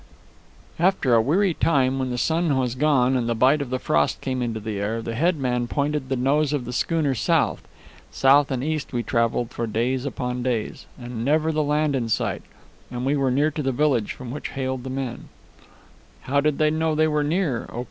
[0.79, 4.19] "After a weary time, when the sun was gone and the bite of the frost
[4.19, 7.67] come into the air, the head man pointed the nose of the schooner south.
[8.09, 12.41] South and east we traveled for days upon days, with never the land in sight,
[12.89, 15.29] and we were near to the village from which hailed the men"
[16.21, 17.69] "How did they know they were near?"